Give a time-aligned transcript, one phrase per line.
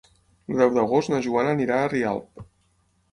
[0.53, 2.43] El deu d'agost na Joana anirà a Rialp.